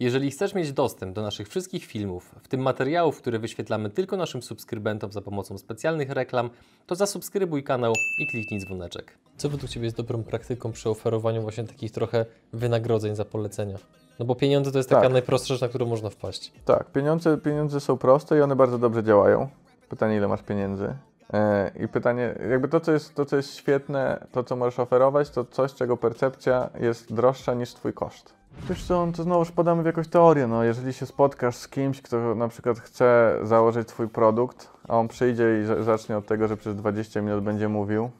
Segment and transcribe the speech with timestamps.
[0.00, 4.42] Jeżeli chcesz mieć dostęp do naszych wszystkich filmów, w tym materiałów, które wyświetlamy tylko naszym
[4.42, 6.50] subskrybentom za pomocą specjalnych reklam,
[6.86, 9.18] to zasubskrybuj kanał i kliknij dzwoneczek.
[9.36, 13.76] Co według Ciebie jest dobrą praktyką przy oferowaniu właśnie takich trochę wynagrodzeń za polecenia?
[14.18, 15.12] No bo pieniądze to jest taka Tak.
[15.12, 16.52] najprostsza rzecz, na którą można wpaść.
[16.64, 19.48] Tak, pieniądze, pieniądze są proste i one bardzo dobrze działają.
[19.88, 20.94] Pytanie, ile masz pieniędzy?
[21.32, 25.30] E, I pytanie, jakby to co, jest, to, co jest świetne, to co możesz oferować,
[25.30, 28.37] to coś, czego percepcja jest droższa niż twój koszt.
[28.68, 30.64] Wiesz co, to znowuż podamy w jakąś teorię, no.
[30.64, 35.60] Jeżeli się spotkasz z kimś, kto na przykład chce założyć twój produkt, a on przyjdzie
[35.62, 38.10] i za- zacznie od tego, że przez 20 minut będzie mówił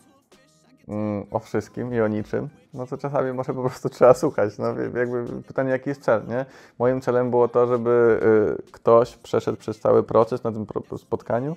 [1.31, 4.67] o wszystkim i o niczym, no to czasami może po prostu trzeba słuchać, no
[4.99, 6.47] jakby pytanie jaki jest cel, nie?
[6.79, 8.21] Moim celem było to, żeby
[8.69, 10.67] y, ktoś przeszedł przez cały proces na tym
[10.97, 11.57] spotkaniu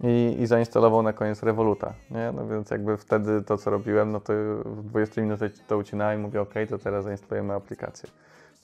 [0.00, 2.32] i, i zainstalował na koniec Revoluta, nie?
[2.32, 4.32] No więc jakby wtedy to, co robiłem, no to
[4.64, 8.08] w 20 minutach to ucinałem i mówię, ok, to teraz zainstalujemy aplikację.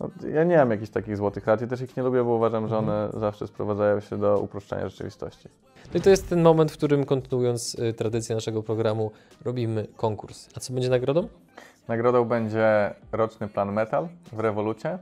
[0.01, 2.69] No, ja nie mam jakichś takich złotych rad i też ich nie lubię, bo uważam,
[2.69, 5.49] że one zawsze sprowadzają się do uproszczenia rzeczywistości.
[5.95, 9.11] No i to jest ten moment, w którym kontynuując y, tradycję naszego programu,
[9.45, 10.49] robimy konkurs.
[10.57, 11.29] A co będzie nagrodą?
[11.89, 14.99] Nagrodą będzie roczny plan Metal w Revolucie,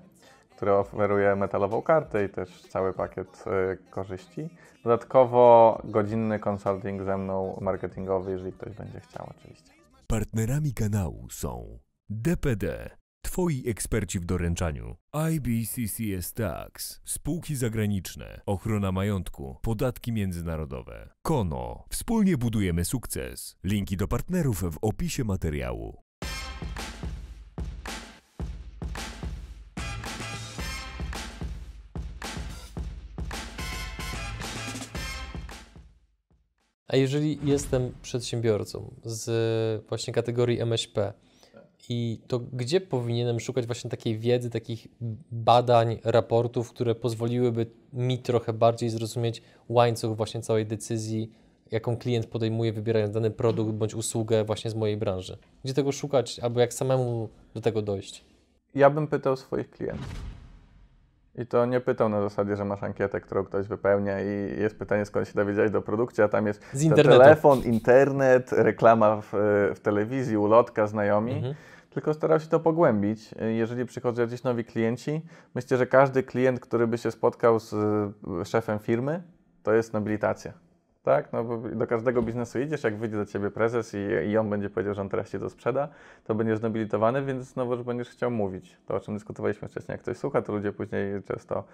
[0.57, 4.49] który oferuje metalową kartę i też cały pakiet y, korzyści.
[4.85, 9.73] Dodatkowo godzinny consulting ze mną marketingowy, jeżeli ktoś będzie chciał oczywiście.
[10.07, 11.79] Partnerami kanału są
[12.11, 12.91] DPD,
[13.27, 14.97] Twoi eksperci w doręczaniu,
[15.33, 21.85] IBCCS Tax, spółki zagraniczne, ochrona majątku, podatki międzynarodowe, Kono.
[21.91, 23.57] Wspólnie budujemy sukces.
[23.65, 26.03] Linki do partnerów w opisie materiału.
[36.89, 41.13] A jeżeli jestem przedsiębiorcą z właśnie kategorii MŚP,
[41.89, 44.87] i to gdzie powinienem szukać właśnie takiej wiedzy, takich
[45.31, 51.33] badań, raportów, które pozwoliłyby mi trochę bardziej zrozumieć łańcuch właśnie całej decyzji,
[51.71, 55.39] jaką klient podejmuje, wybierając dany produkt bądź usługę właśnie z mojej branży?
[55.65, 58.25] Gdzie tego szukać, albo jak samemu do tego dojść?
[58.75, 60.37] Ja bym pytał swoich klientów.
[61.39, 65.05] I to nie pytał na zasadzie, że masz ankietę, którą ktoś wypełnia i jest pytanie,
[65.05, 66.63] skąd się dowiedziałeś do produkcji, a tam jest
[66.95, 69.33] telefon, internet, reklama w,
[69.75, 71.33] w telewizji, ulotka, znajomi.
[71.33, 71.55] Mhm.
[71.97, 73.35] Tylko starał się to pogłębić.
[73.57, 75.23] Jeżeli przychodzą jacyś nowi klienci,
[75.55, 79.23] myślę, że każdy klient, który by się spotkał z y, szefem firmy,
[79.63, 80.53] to jest nobilitacja.
[81.03, 81.33] Tak?
[81.33, 84.71] No, bo do każdego biznesu idziesz, jak wyjdzie do ciebie prezes i, i on będzie
[84.71, 85.89] powiedział, że on teraz ci to sprzeda,
[86.25, 88.77] to będziesz nobilitowany, więc znowu będziesz chciał mówić.
[88.87, 91.65] To, o czym dyskutowaliśmy wcześniej, jak ktoś słucha, to ludzie później często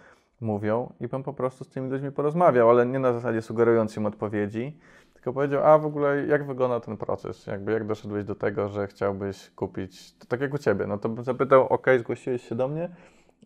[0.41, 4.07] mówią i bym po prostu z tymi ludźmi porozmawiał, ale nie na zasadzie sugerując im
[4.07, 4.79] odpowiedzi,
[5.23, 8.87] tylko powiedział, a w ogóle jak wygląda ten proces, jakby jak doszedłeś do tego, że
[8.87, 12.69] chciałbyś kupić, to tak jak u Ciebie, no to bym zapytał, ok, zgłosiłeś się do
[12.69, 12.89] mnie,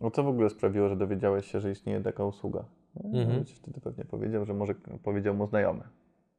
[0.01, 2.65] no co w ogóle sprawiło, że dowiedziałeś się, że istnieje taka usługa?
[2.95, 3.45] No, Mhm.
[3.45, 4.73] wtedy pewnie powiedział, że może
[5.03, 5.83] powiedział mu znajomy.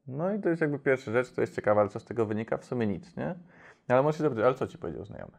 [0.07, 2.57] No i to jest jakby pierwsza rzecz, to jest ciekawe, ale co z tego wynika?
[2.57, 3.35] W sumie nic, nie?
[3.87, 5.37] Ale możesz się zapytać, ale co Ci powiedział znajomy?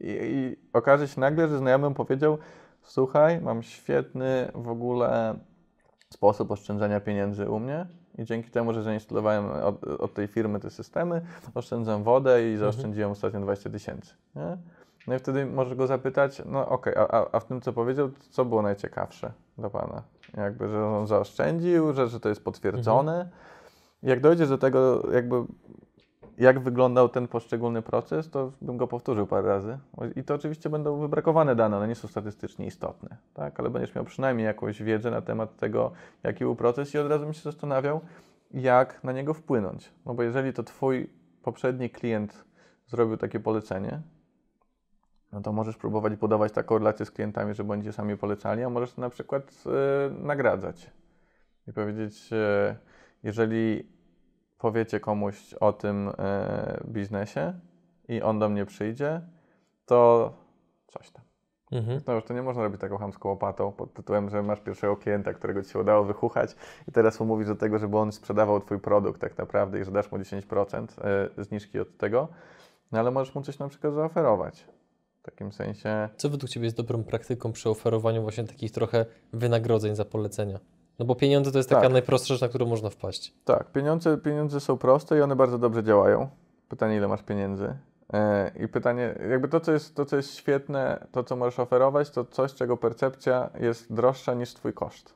[0.00, 2.38] I, I okaże się nagle, że znajomy powiedział,
[2.82, 5.38] słuchaj, mam świetny w ogóle
[6.14, 7.86] sposób oszczędzania pieniędzy u mnie
[8.18, 11.22] i dzięki temu, że zainstalowałem od, od tej firmy te systemy,
[11.54, 14.14] oszczędzam wodę i zaoszczędziłem ostatnio 20 tysięcy.
[15.06, 18.10] No i wtedy możesz go zapytać, no okej, a, a, a w tym co powiedział,
[18.30, 20.02] co było najciekawsze dla Pana?
[20.36, 23.28] Jakby, że on zaoszczędził, że, że to jest potwierdzone.
[24.02, 25.44] Jak dojdziesz do tego, jakby
[26.40, 29.78] jak wyglądał ten poszczególny proces, to bym go powtórzył parę razy.
[30.16, 33.60] I to oczywiście będą wybrakowane dane, one nie są statystycznie istotne, tak?
[33.60, 35.92] ale będziesz miał przynajmniej jakąś wiedzę na temat tego,
[36.22, 38.00] jaki był proces i od razu bym się zastanawiał,
[38.50, 39.92] jak na niego wpłynąć.
[40.06, 41.10] No bo jeżeli to Twój
[41.42, 42.44] poprzedni klient
[42.86, 44.00] zrobił takie polecenie,
[45.32, 48.70] no to możesz próbować budować taką relację z klientami, żeby oni cię sami polecali, a
[48.70, 50.90] możesz na przykład e, nagradzać
[51.68, 52.76] i powiedzieć, e,
[53.22, 53.88] jeżeli
[54.60, 57.52] powiecie komuś o tym e, biznesie
[58.08, 59.20] i on do mnie przyjdzie,
[59.86, 60.32] to
[60.86, 61.24] coś tam.
[61.72, 62.00] Mhm.
[62.06, 65.32] No już to nie można robić taką chamską łopatą pod tytułem, że masz pierwszego klienta,
[65.32, 66.56] którego ci się udało wychuchać
[66.88, 69.90] i teraz mu mówisz do tego, żeby on sprzedawał twój produkt tak naprawdę i że
[69.90, 70.86] dasz mu 10%
[71.38, 72.28] e, zniżki od tego,
[72.92, 74.66] no ale możesz mu coś na przykład zaoferować.
[75.20, 79.96] W takim sensie, Co według Ciebie jest dobrą praktyką przy oferowaniu właśnie takich trochę wynagrodzeń
[79.96, 80.58] za polecenia?
[81.00, 81.92] No bo pieniądze to jest taka Tak.
[81.92, 83.34] najprostsza rzecz, na którą można wpaść.
[83.44, 86.28] tak, pieniądze, pieniądze są proste i one bardzo dobrze działają.
[86.68, 87.74] Pytanie, ile masz pieniędzy?
[88.12, 92.10] E, I pytanie, jakby to co, jest, to, co jest świetne, to co możesz oferować,
[92.10, 95.14] to coś, czego percepcja jest droższa niż twój koszt.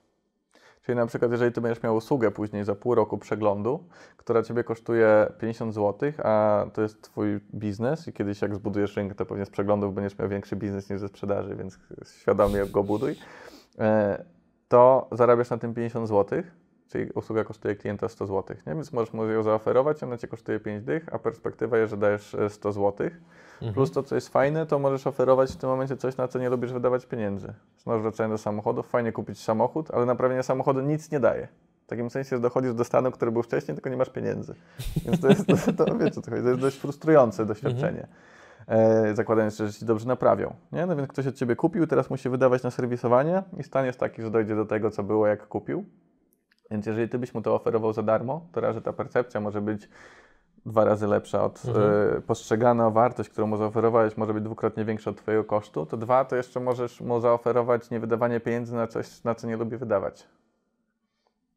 [0.82, 3.84] Czyli na przykład, jeżeli ty będziesz miał usługę później za pół roku przeglądu,
[4.16, 9.14] która ciebie kosztuje 50 zł, a to jest twój biznes i kiedyś jak zbudujesz rynek,
[9.14, 11.78] to pewnie z przeglądów będziesz miał większy biznes niż ze sprzedaży, więc
[12.20, 13.16] świadomie go buduj,
[13.78, 14.24] e,
[14.68, 16.42] to zarabiasz na tym 50 zł,
[16.88, 18.74] czyli usługa kosztuje klienta 100 zł, nie?
[18.74, 22.34] więc możesz mu ją zaoferować, ona cię kosztuje 5 dych, a perspektywa jest, że dajesz
[22.34, 23.06] e, 100 zł.
[23.54, 23.74] Mhm.
[23.74, 26.50] Plus to, co jest fajne, to możesz oferować w tym momencie coś, na co nie
[26.50, 27.54] lubisz wydawać pieniędzy.
[27.78, 31.48] Znowu wracając do samochodów, fajnie kupić samochód, ale naprawienie samochodu nic nie daje.
[31.84, 34.54] W takim sensie, dochodzisz do stanu, który był wcześniej, tylko nie masz pieniędzy.
[35.04, 35.46] Więc to jest,
[35.76, 38.06] to, to, wiecie, to, to jest dość frustrujące doświadczenie.
[38.68, 40.54] E, zakładając, że ci dobrze naprawią.
[40.72, 40.86] Nie?
[40.86, 44.22] No więc ktoś od ciebie kupił, teraz musi wydawać na serwisowanie i stan jest taki,
[44.22, 45.84] że dojdzie do tego, co było, jak kupił.
[46.70, 49.60] Więc jeżeli ty byś mu to oferował za darmo, to raz, że ta percepcja może
[49.60, 49.88] być
[50.66, 52.16] dwa razy lepsza od Mhm.
[52.16, 56.24] e, postrzegana wartość, którą mu zaoferowałeś, może być dwukrotnie większa od twojego kosztu, to dwa,
[56.24, 60.28] to jeszcze możesz mu zaoferować niewydawanie pieniędzy na coś, na co nie lubi wydawać.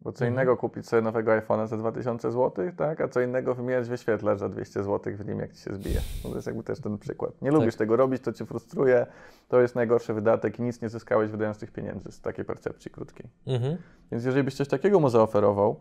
[0.07, 0.33] Bo co Mhm.
[0.33, 3.01] innego kupić sobie nowego iPhone'a za 2000 zł, tak?
[3.01, 6.01] a co innego wymieniać wyświetlacz za 200 zł w nim, jak ci się zbije.
[6.23, 7.41] No to jest jakby też ten przykład.
[7.41, 9.05] Nie lubisz tego robić, to cię frustruje,
[9.47, 13.29] to jest najgorszy wydatek i nic nie zyskałeś wydając tych pieniędzy z takiej percepcji krótkiej.
[13.47, 13.77] Mhm.
[14.11, 15.79] Więc jeżeli byś coś takiego mu zaoferował,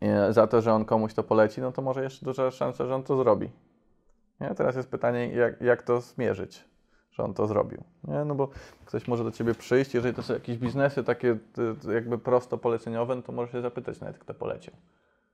[0.00, 2.94] e, za to, że on komuś to poleci, no to może jeszcze duża szansa, że
[2.94, 3.50] on to zrobi.
[4.40, 4.54] Nie?
[4.54, 6.64] Teraz jest pytanie, jak, jak to zmierzyć,
[7.12, 7.84] że on to zrobił.
[8.04, 8.24] Nie?
[8.24, 8.48] No bo
[8.84, 12.58] ktoś może do ciebie przyjść, jeżeli to są jakieś biznesy takie ty- ty jakby prosto
[12.58, 14.72] poleceniowe, no to możesz się zapytać nawet, kto polecił.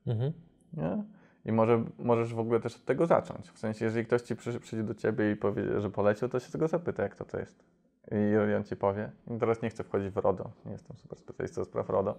[0.06, 0.32] Mhm.
[0.72, 1.04] Nie?
[1.44, 3.50] I może, możesz w ogóle też od tego zacząć.
[3.50, 6.52] W sensie, jeżeli ktoś ci przy, przyjdzie do ciebie i powie, że polecił, to się
[6.52, 7.64] tego zapyta, jak to to jest.
[8.12, 9.10] I on ci powie.
[9.36, 12.14] I teraz nie chcę wchodzić w RODO, nie jestem super specjalistą z spraw RODO,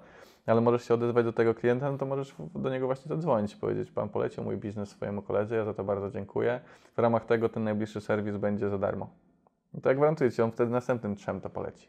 [0.45, 3.53] ale możesz się odezwać do tego klienta, no to możesz w- do niego właśnie zadzwonić
[3.53, 6.59] i powiedzieć, pan polecił mój biznes swojemu koledze, ja za to bardzo dziękuję.
[6.95, 9.09] W ramach tego ten najbliższy serwis będzie za darmo.
[9.73, 11.87] No to jak gwarantuję ci, on wtedy następnym trzem to poleci.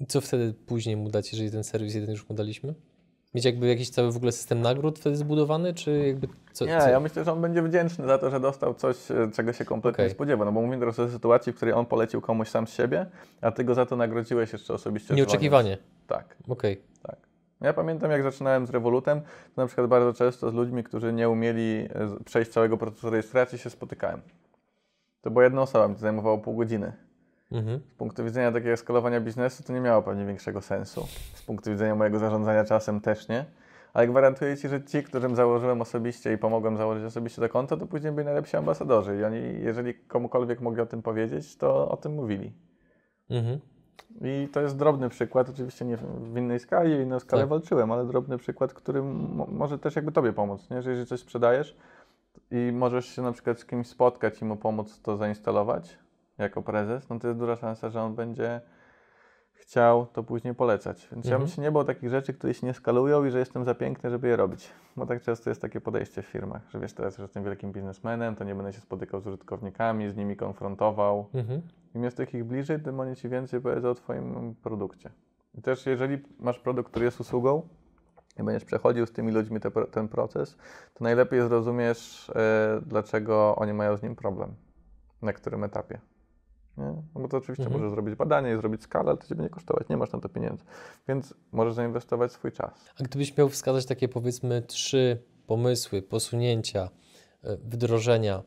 [0.00, 2.74] I co wtedy później mu dać, jeżeli ten serwis jeden już mu daliśmy?
[3.34, 6.66] Mieć jakby jakiś cały w ogóle system nagród wtedy zbudowany, czy jakby co?
[6.66, 6.88] Nie, co?
[6.88, 9.96] ja myślę, że on będzie wdzięczny za to, że dostał coś, e, czego się kompletnie
[9.96, 10.06] Okej.
[10.06, 10.44] nie spodziewa.
[10.44, 13.06] No bo mówimy teraz o sytuacji, w której on polecił komuś sam z siebie,
[13.40, 15.14] a ty go za to nagrodziłeś jeszcze osobiście.
[15.14, 15.76] Nieoczekiwanie.
[15.76, 16.06] dzwoniąc.
[16.06, 16.82] Tak, Okej.
[17.02, 17.16] tak.
[17.60, 19.20] Ja pamiętam, jak zaczynałem z Revolutem,
[19.54, 23.58] to na przykład bardzo często z ludźmi, którzy nie umieli e, przejść całego procesu rejestracji,
[23.58, 24.20] się spotykałem.
[25.20, 26.92] To była jedna osoba, mi to zajmowało pół godziny.
[27.52, 27.80] Mhm.
[27.90, 31.06] Z punktu widzenia takiego skalowania biznesu to nie miało pewnie większego sensu.
[31.34, 33.44] Z punktu widzenia mojego zarządzania czasem też nie.
[33.92, 37.86] Ale gwarantuję Ci, że ci, którym założyłem osobiście i pomogłem założyć osobiście to konto, to
[37.86, 39.18] później byli najlepsi ambasadorzy.
[39.18, 42.52] I oni, jeżeli komukolwiek mogli o tym powiedzieć, to o tym mówili.
[43.30, 43.58] Mhm.
[44.20, 47.50] I to jest drobny przykład, oczywiście nie w innej skali, o inną skalę Tak.
[47.50, 50.82] walczyłem, ale drobny przykład, który mo- może też jakby Tobie pomóc, nie?
[50.82, 51.76] że jeżeli coś sprzedajesz
[52.50, 55.98] i możesz się na przykład z kimś spotkać i mu pomóc to zainstalować
[56.38, 58.60] jako prezes, no to jest duża szansa, że on będzie
[59.52, 61.08] chciał to później polecać.
[61.12, 61.40] Więc ja Mhm.
[61.40, 64.10] bym się nie bał takich rzeczy, które się nie skalują i że jestem za piękny,
[64.10, 64.70] żeby je robić.
[64.96, 68.36] Bo tak często jest takie podejście w firmach, że wiesz, teraz że jestem wielkim biznesmenem,
[68.36, 71.26] to nie będę się spotykał z użytkownikami, z nimi konfrontował.
[71.34, 71.62] Mhm.
[71.94, 75.10] Im jest takich bliżej, tym oni ci więcej powiedzą o Twoim produkcie.
[75.54, 77.68] I też jeżeli masz produkt, który jest usługą
[78.38, 80.56] i będziesz przechodził z tymi ludźmi te, ten proces,
[80.94, 84.54] to najlepiej zrozumiesz, e, dlaczego oni mają z nim problem,
[85.22, 86.00] na którym etapie.
[86.78, 86.84] Nie?
[87.14, 87.80] No bo to oczywiście Mhm.
[87.80, 90.28] możesz zrobić badanie i zrobić skalę, ale to Cię będzie kosztować, nie masz na to
[90.28, 90.64] pieniędzy.
[91.08, 92.90] Więc możesz zainwestować swój czas.
[93.00, 96.88] A gdybyś miał wskazać takie powiedzmy trzy pomysły, posunięcia,
[97.42, 98.42] e, wdrożenia,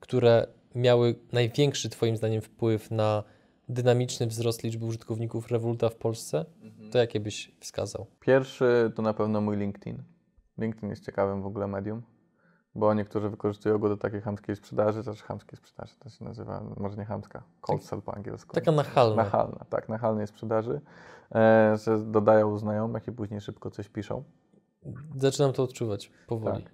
[0.00, 3.24] które miały największy Twoim zdaniem wpływ na
[3.68, 6.44] dynamiczny wzrost liczby użytkowników Revoluta w Polsce,
[6.92, 8.06] to jakie byś wskazał?
[8.20, 10.02] Pierwszy to na pewno mój LinkedIn.
[10.58, 12.02] LinkedIn jest ciekawym w ogóle medium,
[12.74, 16.96] bo niektórzy wykorzystują go do takiej chamskiej sprzedaży, też chamskiej sprzedaży to się nazywa, może
[16.96, 18.54] nie chamska, cold Tak- sell po angielsku.
[18.54, 19.16] Taka nachalna.
[19.16, 20.80] Nachalna, tak, nachalnej sprzedaży,
[21.34, 24.24] e, że dodają znajomych i później szybko coś piszą.
[25.16, 26.62] Zaczynam to odczuwać powoli.
[26.62, 26.72] Tak.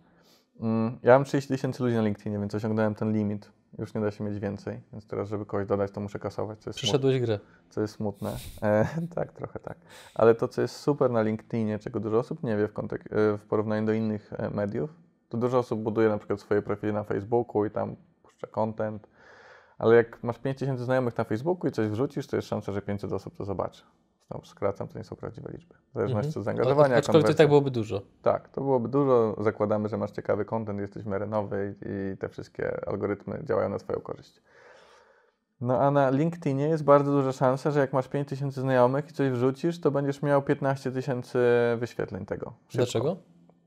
[0.61, 3.51] Mm, Ja mam 30 tysięcy ludzi na LinkedInie, więc osiągnąłem ten limit.
[3.79, 6.71] Już nie da się mieć więcej, więc teraz, żeby kogoś dodać, to muszę kasować, co
[6.71, 7.39] jest smutne grę.
[7.71, 8.37] co jest smutne.
[8.63, 9.79] E, tak, trochę tak.
[10.15, 13.39] Ale to, co jest super na LinkedInie, czego dużo osób nie wie w, kontek- e,
[13.39, 14.91] w porównaniu do innych e, mediów,
[15.29, 19.09] to dużo osób buduje na przykład swoje profile na Facebooku i tam puszcza content,
[19.79, 23.13] ale jak masz 5000 znajomych na Facebooku i coś wrzucisz, to jest szansa, że 500
[23.13, 23.83] osób to zobaczy.
[24.31, 25.75] Znowu skracam, to nie są prawdziwe liczby.
[25.91, 26.41] W zależności Mhm.
[26.41, 28.03] od zaangażowania, A- Aczkolwiek to tak byłoby dużo.
[28.23, 29.37] Tak, to byłoby dużo.
[29.41, 33.79] Zakładamy, że masz ciekawy content, jesteś w miarę nowy i, te wszystkie algorytmy działają na
[33.79, 34.43] Twoją korzyść.
[35.61, 39.31] No a na LinkedInie jest bardzo duża szansa, że jak masz 5000 znajomych i coś
[39.31, 41.39] wrzucisz, to będziesz miał 15 tysięcy
[41.79, 42.47] wyświetleń tego.
[42.69, 42.77] Szybko.
[42.77, 43.17] Dlaczego?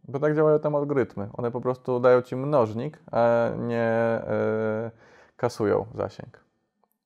[0.07, 1.29] Bo tak działają tam algorytmy.
[1.33, 4.91] One po prostu dają ci mnożnik, a nie e,
[5.37, 6.44] kasują zasięg.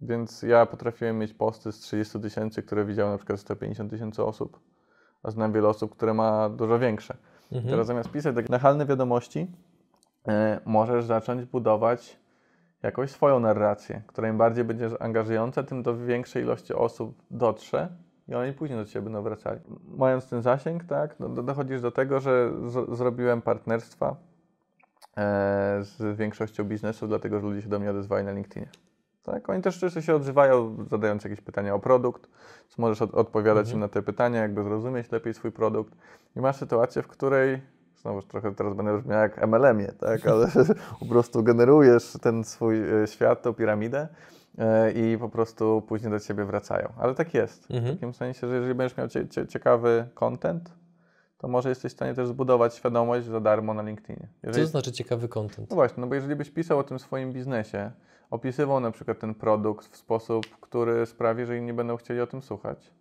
[0.02, 4.60] Więc ja potrafiłem mieć posty z 30 tysięcy, które widziało na przykład 150 tysięcy osób,
[5.24, 7.18] A znam wiele osób, które ma dużo większe.
[7.52, 7.72] Mhm.
[7.72, 9.48] Teraz zamiast pisać takie nachalne wiadomości,
[10.28, 12.20] e, możesz zacząć budować
[12.84, 17.90] jakąś swoją narrację, która im bardziej będzie angażująca, tym do większej ilości osób dotrze
[18.28, 19.60] i oni później do Ciebie będą wracali.
[19.98, 24.16] Mając ten zasięg, tak, no, do- dochodzisz do tego, że z, zrobiłem partnerstwa
[25.18, 28.70] e, z większością biznesów, dlatego że ludzie się do mnie odezwali na LinkedInie.
[29.32, 32.28] Tak, oni też często się odzywają, zadając jakieś pytania o produkt,
[32.70, 33.76] co możesz od, odpowiadać Mhm.
[33.76, 35.94] im na te pytania, jakby zrozumieć lepiej swój produkt.
[36.36, 37.62] I masz sytuację, w której,
[38.02, 40.48] znowu trochę teraz będę brzmiał jak MLM-ie, tak, ale
[41.00, 44.08] po prostu generujesz ten swój e, świat, tą piramidę
[44.58, 46.90] e, i po prostu później do ciebie wracają.
[46.98, 47.68] Ale tak jest.
[47.68, 47.94] W Mhm.
[47.96, 50.72] takim sensie, że jeżeli będziesz miał cie, cie, ciekawy content,
[51.38, 54.28] to może jesteś w stanie też zbudować świadomość za darmo na LinkedInie.
[54.42, 55.70] Co Jeżeli, to znaczy ciekawy content?
[55.70, 57.92] no właśnie, no bo jeżeli byś pisał o tym swoim biznesie,
[58.30, 62.28] opisywał na przykład ten produkt w sposób, który sprawi, że inni nie będą chcieli o
[62.28, 62.92] tym słuchać,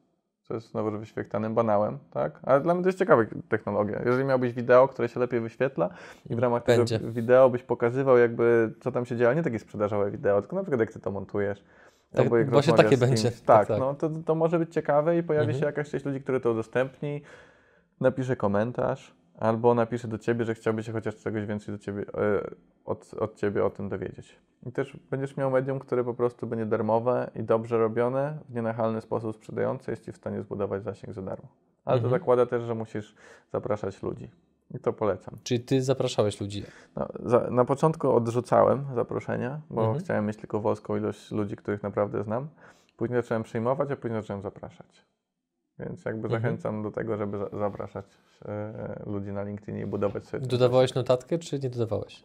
[0.42, 2.40] co jest znowu wyświetlanym banałem, tak?
[2.42, 4.02] Ale dla mnie to jest ciekawa technologia.
[4.04, 5.90] Jeżeli miałbyś wideo, które się lepiej wyświetla
[6.30, 6.98] i w ramach Będzie.
[6.98, 10.62] tego wideo byś pokazywał jakby, co tam się dzieje, nie takie sprzedażowe wideo, tylko na
[10.62, 11.64] przykład jak ty to montujesz.
[12.12, 13.30] Tak, jak właśnie takie będzie.
[13.30, 13.78] Tak, Tak, tak.
[13.78, 15.60] no to, to może być ciekawe i pojawi Mhm.
[15.60, 17.22] się jakaś część ludzi, które to udostępni,
[18.00, 22.50] napisze komentarz, albo napisze do ciebie, że chciałby się chociaż czegoś więcej do ciebie, e,
[22.84, 24.38] od, od ciebie o tym dowiedzieć.
[24.66, 29.00] I też będziesz miał medium, które po prostu będzie darmowe i dobrze robione, w nienachalny
[29.00, 31.48] sposób sprzedające, jest ci w stanie zbudować zasięg za darmo.
[31.84, 32.02] Ale Mhm.
[32.12, 33.14] to zakłada też, że musisz
[33.52, 34.30] zapraszać ludzi.
[34.74, 35.34] I to polecam.
[35.42, 36.62] Czyli ty zapraszałeś ludzi.
[36.96, 39.98] No, za, na początku odrzucałem zaproszenia, bo Mhm.
[40.04, 42.48] chciałem mieć tylko wąską ilość ludzi, których naprawdę znam.
[42.96, 45.04] Później zacząłem przyjmować, a później zacząłem zapraszać.
[45.78, 46.42] Więc jakby Mhm.
[46.42, 48.04] zachęcam do tego, żeby za, zapraszać
[48.44, 50.46] e, ludzi na LinkedInie i budować sobie.
[50.46, 52.24] Dodawałeś notatkę, czy nie dodawałeś?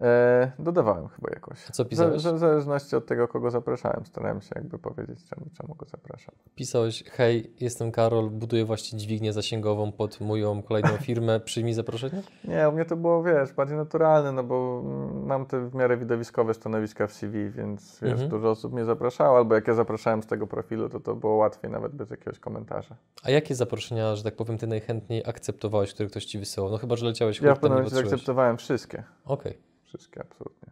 [0.00, 1.58] E, dodawałem chyba jakoś.
[1.68, 2.22] A co pisałeś?
[2.22, 6.34] w zależności od tego, kogo zapraszałem, starałem się jakby powiedzieć, czemu, czemu go zapraszam.
[6.54, 12.22] Pisałeś, hej, jestem Karol, buduję właśnie dźwignię zasięgową pod moją kolejną firmę, przyjmij zaproszenie?
[12.44, 14.82] Nie, u mnie to było, wiesz, bardziej naturalne, no bo
[15.26, 18.30] mam te w miarę widowiskowe stanowiska w CV, więc wiesz, Mhm.
[18.30, 21.70] dużo osób mnie zapraszało, albo jak ja zapraszałem z tego profilu, to to było łatwiej
[21.70, 22.96] nawet bez jakiegoś komentarza.
[23.22, 26.70] A jakie zaproszenia, że tak powiem, ty najchętniej akceptowałeś, które ktoś ci wysyłał?
[26.70, 29.58] No chyba, że leciałeś Ja w pewnym momencie zaakceptowałem wszystkie, Okej.
[29.98, 30.68] Wszystkie absolutnie.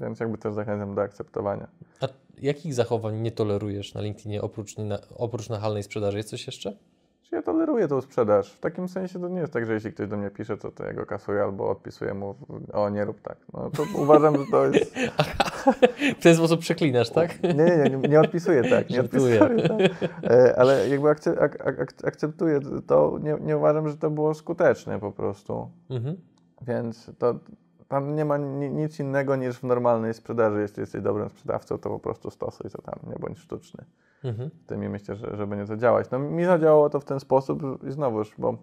[0.00, 1.68] Więc jakby też zachęcam do akceptowania.
[2.00, 6.16] A jakich zachowań nie tolerujesz na LinkedInie oprócz, na, oprócz nachalnej sprzedaży?
[6.16, 6.76] Jest coś jeszcze?
[7.22, 8.52] Czy ja toleruję tą sprzedaż?
[8.52, 10.84] W takim sensie to nie jest tak, że jeśli ktoś do mnie pisze, to, to
[10.84, 12.34] ja go kasuję albo odpisuję mu,
[12.72, 13.36] o nie rób tak.
[13.52, 14.94] No to uważam, że to jest...
[16.18, 17.42] W ten sposób przeklinasz, tak?
[17.42, 19.42] Nie, nie, nie, nie odpisuję tak, nie Żartuję.
[19.42, 20.10] odpisuję tak.
[20.30, 21.26] E, Ale jakby ak,
[21.66, 25.70] ak- akceptuję to, nie, nie uważam, że to było skuteczne po prostu.
[25.90, 26.16] Mhm.
[26.66, 27.34] Więc to
[27.92, 30.60] tam nie ma ni, nic innego niż w normalnej sprzedaży.
[30.60, 33.84] Jeśli jesteś dobrym sprzedawcą, to po prostu stosuj to tam, nie bądź sztuczny.
[34.24, 34.50] Mhm.
[34.50, 36.10] W tym i myślę, że, że będzie to działać.
[36.10, 38.56] No mi zadziałało to w ten sposób i znowuż, bo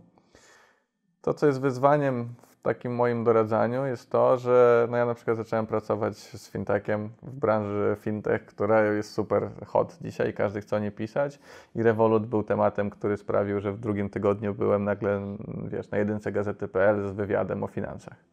[1.22, 5.38] to, co jest wyzwaniem w takim moim doradzaniu, jest to, że no ja na przykład
[5.38, 10.80] zacząłem pracować z fintechem w branży fintech, która jest super hot dzisiaj, każdy chce o
[10.80, 11.40] niej pisać
[11.76, 15.22] i Revolut był tematem, który sprawił, że w drugim tygodniu byłem nagle,
[15.66, 18.30] wiesz, na jedynce gazety.pl z wywiadem o finansach.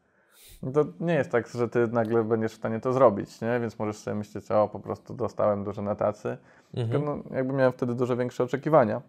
[0.62, 3.60] No To nie jest tak, że ty nagle będziesz w stanie to zrobić, nie?
[3.60, 6.38] Więc możesz sobie myśleć, o, po prostu dostałem dużo na tacy,
[6.74, 6.90] Mhm.
[6.90, 9.02] tylko no, jakby miałem wtedy dużo większe oczekiwania.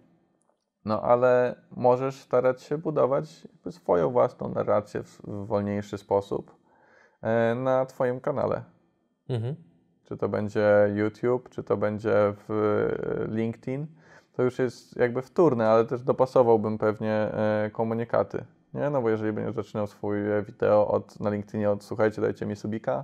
[0.85, 6.55] No ale możesz starać się budować swoją własną narrację w, w wolniejszy sposób
[7.21, 8.63] e, na Twoim kanale.
[9.29, 9.55] Mhm.
[10.03, 13.87] Czy to będzie YouTube, czy to będzie w e, LinkedIn,
[14.33, 18.45] to już jest jakby wtórne, ale też dopasowałbym pewnie e, komunikaty.
[18.73, 18.89] Nie?
[18.89, 22.55] No bo jeżeli będziesz zaczynał swój e, wideo od, na LinkedInie od słuchajcie, dajcie mi
[22.55, 23.03] subika,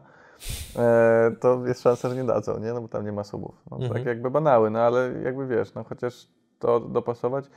[0.75, 2.74] e, to jest szansa, że nie dadzą, nie?
[2.74, 3.63] No bo tam nie ma subów.
[3.72, 3.93] No, Mhm.
[3.93, 6.27] Tak jakby banały, no ale jakby wiesz, no chociaż
[6.60, 7.50] to dopasować.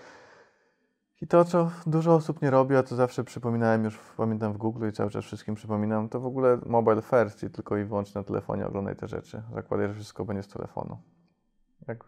[1.21, 4.89] I to, co dużo osób nie robi, a co zawsze przypominałem już, pamiętam w Google
[4.89, 8.25] i cały czas wszystkim przypominam, to w ogóle mobile first i tylko i wyłącznie na
[8.25, 9.43] telefonie oglądaj te rzeczy.
[9.55, 10.99] Zakładaj, że wszystko będzie z telefonu.
[11.89, 12.05] Jak,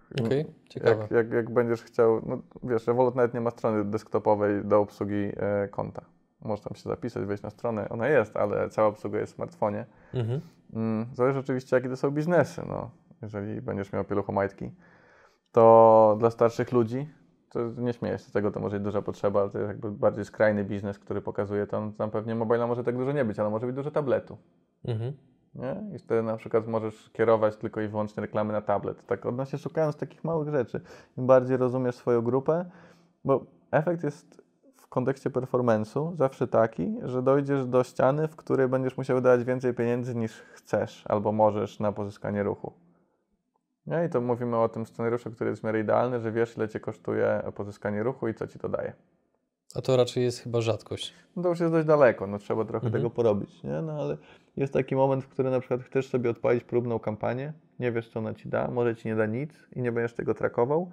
[0.69, 1.01] ciekawe.
[1.01, 5.33] jak, jak, jak będziesz chciał, no wiesz, Revolut nawet nie ma strony desktopowej do obsługi
[5.37, 6.05] e, konta.
[6.41, 9.87] Możesz tam się zapisać, wejść na stronę, ona jest, ale cała obsługa jest w smartfonie.
[10.15, 10.41] Mhm.
[10.73, 12.63] Mm, zależy oczywiście, jakie to są biznesy.
[12.69, 12.91] No.
[13.23, 14.71] Jeżeli będziesz miał pieluchomajtki,
[15.53, 17.09] to dla starszych ludzi,
[17.51, 19.91] to nie śmieję się z tego, to może być duża potrzeba, ale to jest jakby
[19.91, 21.81] bardziej skrajny biznes, który pokazuje to.
[21.81, 24.39] No, tam pewnie mobila może tak dużo nie być, ale może być dużo tabletu.
[24.85, 25.13] Mhm.
[25.55, 25.83] Nie?
[25.97, 29.07] I wtedy na przykład możesz kierować tylko i wyłącznie reklamy na tablet.
[29.07, 30.81] Tak odnośnie szukając takich małych rzeczy,
[31.17, 32.65] im bardziej rozumiesz swoją grupę,
[33.25, 34.43] bo efekt jest
[34.77, 39.75] w kontekście performance'u zawsze taki, że dojdziesz do ściany, w której będziesz musiał dać więcej
[39.75, 42.73] pieniędzy niż chcesz albo możesz na pozyskanie ruchu.
[43.87, 44.05] Nie?
[44.05, 46.81] I to mówimy o tym scenariuszu, który jest w miarę idealny, że wiesz, ile cię
[46.81, 48.93] kosztuje pozyskanie ruchu i co ci to daje.
[49.75, 51.15] A to raczej jest chyba rzadkość.
[51.37, 52.93] No to już jest dość daleko, no trzeba trochę Mhm.
[53.03, 53.83] tego porobić, nie?
[53.83, 54.17] No ale
[54.57, 58.19] jest taki moment, w którym na przykład chcesz sobie odpalić próbną kampanię, nie wiesz, co
[58.19, 60.91] ona ci da, może ci nie da nic i nie będziesz tego trakował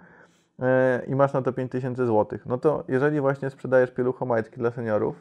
[0.60, 2.40] e, i masz na to 5000 zł.
[2.46, 5.16] No to jeżeli właśnie sprzedajesz pieluchomajtki dla seniorów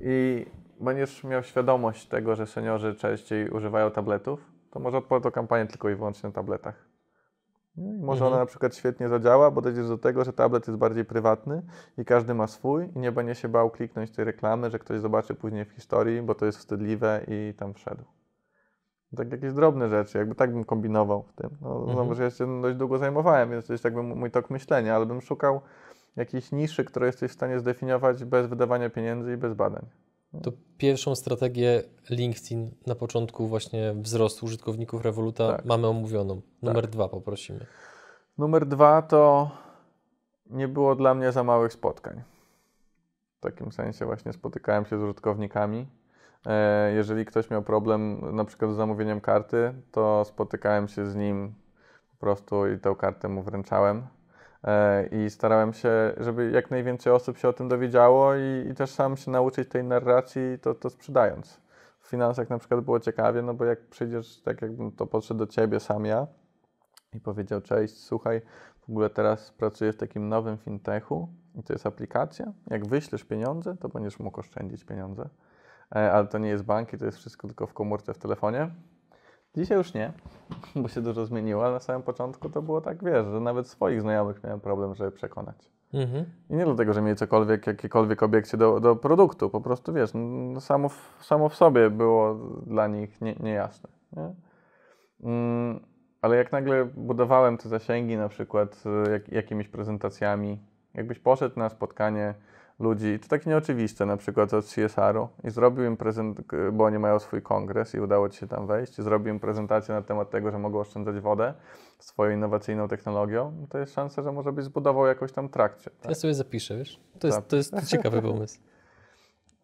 [0.00, 0.46] i
[0.80, 5.90] będziesz miał świadomość tego, że seniorzy częściej używają tabletów, to może odpal to kampanię tylko
[5.90, 6.95] i wyłącznie na tabletach.
[7.76, 8.32] No może Mhm.
[8.32, 11.62] ona na przykład świetnie zadziała, bo dojdziesz do tego, że tablet jest bardziej prywatny
[11.98, 15.34] i każdy ma swój i nie będzie się bał kliknąć tej reklamy, że ktoś zobaczy
[15.34, 18.04] później w historii, bo to jest wstydliwe i tam wszedł.
[19.16, 21.50] Tak jakieś drobne rzeczy, jakby tak bym kombinował w tym.
[21.60, 21.92] No, Mhm.
[21.92, 25.06] Znowu, że ja się dość długo zajmowałem, więc to jest jakby mój tok myślenia, ale
[25.06, 25.60] bym szukał
[26.16, 29.86] jakiejś niszy, które jesteś w stanie zdefiniować bez wydawania pieniędzy i bez badań.
[30.42, 35.64] To pierwszą strategię LinkedIn na początku właśnie wzrostu użytkowników Revoluta Tak.
[35.64, 36.40] mamy omówioną.
[36.62, 37.66] Numer dwa poprosimy.
[38.38, 39.50] Numer dwa to
[40.46, 42.22] nie było dla mnie za małych spotkań.
[43.36, 45.86] W takim sensie właśnie spotykałem się z użytkownikami.
[46.46, 51.54] E, Jeżeli ktoś miał problem na przykład z zamówieniem karty, to spotykałem się z nim
[52.10, 54.06] po prostu i tę kartę mu wręczałem.
[54.66, 58.90] E, I starałem się, żeby jak najwięcej osób się o tym dowiedziało i, i też
[58.90, 61.60] sam się nauczyć tej narracji, to, to sprzedając.
[62.00, 65.46] W finansach na przykład było ciekawie, no bo jak przyjdziesz, tak jakbym to podszedł do
[65.46, 66.26] ciebie sam ja,
[67.14, 68.40] i powiedział: Cześć, słuchaj,
[68.80, 72.52] w ogóle teraz pracuję w takim nowym fintechu i to jest aplikacja.
[72.70, 75.28] Jak wyślesz pieniądze, to będziesz mógł oszczędzić pieniądze,
[75.96, 78.70] e, ale to nie jest banki, to jest wszystko tylko w komórce w telefonie.
[79.56, 80.12] Dzisiaj już nie,
[80.82, 84.02] bo się dużo zmieniło, ale na samym początku to było tak, wiesz, że nawet swoich
[84.02, 85.70] znajomych miałem problem, żeby przekonać.
[85.94, 86.24] Mhm.
[86.50, 90.60] I nie dlatego, że mieli cokolwiek, jakiekolwiek obiekcje do, do produktu, po prostu wiesz, no,
[90.60, 92.34] samo, w, samo w sobie było
[92.66, 93.88] dla nich nie, niejasne.
[94.12, 94.34] Nie?
[95.22, 95.80] Mm,
[96.22, 100.58] ale jak nagle budowałem te zasięgi, na przykład y, jak, jakimiś prezentacjami,
[100.94, 102.34] jakbyś poszedł na spotkanie
[102.78, 106.40] ludzi, to takie nieoczywiste, na przykład od CSR-u i zrobił im prezent,
[106.72, 109.94] bo oni mają swój kongres i udało ci się tam wejść, i zrobił im prezentację
[109.94, 111.54] na temat tego, że mogą oszczędzać wodę
[111.98, 115.92] swoją innowacyjną technologią, no to jest szansa, że może byś zbudował jakąś tam trakcję.
[116.00, 116.08] tak?
[116.08, 117.00] Ja sobie zapiszę, wiesz?
[117.18, 118.60] To jest, to jest ciekawy pomysł.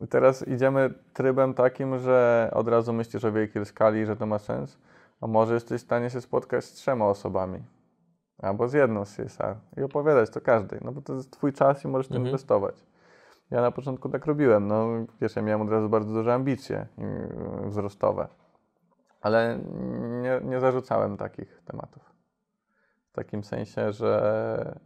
[0.01, 4.39] I teraz idziemy trybem takim, że od razu myślisz o wielkiej skali, że to ma
[4.39, 4.79] sens,
[5.21, 7.59] a może jesteś w stanie się spotkać z trzema osobami,
[8.39, 11.85] albo z jedną z CSR i opowiadać to każdej, no bo to jest twój czas
[11.85, 12.27] i możesz Mhm.
[12.27, 12.75] inwestować.
[13.53, 14.89] Ja na początku tak robiłem, no
[15.21, 18.29] wiesz, ja miałem od razu bardzo duże ambicje yy, wzrostowe,
[19.21, 19.59] ale
[20.23, 22.03] nie, nie zarzucałem takich tematów.
[23.09, 24.81] W takim sensie, że